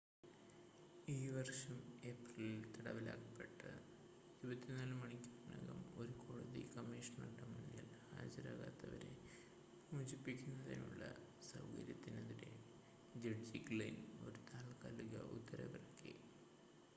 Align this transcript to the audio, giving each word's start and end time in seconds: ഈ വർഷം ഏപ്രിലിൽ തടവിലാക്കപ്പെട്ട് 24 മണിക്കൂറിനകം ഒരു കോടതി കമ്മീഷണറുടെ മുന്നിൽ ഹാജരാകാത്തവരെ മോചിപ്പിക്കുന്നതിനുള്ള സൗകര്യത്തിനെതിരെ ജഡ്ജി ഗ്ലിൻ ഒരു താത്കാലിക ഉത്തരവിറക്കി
ഈ 1.07 1.29
വർഷം 1.29 1.75
ഏപ്രിലിൽ 2.03 2.61
തടവിലാക്കപ്പെട്ട് 2.75 3.69
24 4.43 4.95
മണിക്കൂറിനകം 4.95 5.79
ഒരു 5.97 6.13
കോടതി 6.17 6.61
കമ്മീഷണറുടെ 6.75 7.45
മുന്നിൽ 7.45 7.87
ഹാജരാകാത്തവരെ 8.11 9.11
മോചിപ്പിക്കുന്നതിനുള്ള 9.91 11.03
സൗകര്യത്തിനെതിരെ 11.51 12.51
ജഡ്ജി 13.15 13.57
ഗ്ലിൻ 13.69 13.97
ഒരു 14.23 14.39
താത്കാലിക 14.51 15.15
ഉത്തരവിറക്കി 15.37 16.15